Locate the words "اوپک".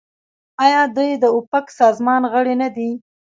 1.35-1.65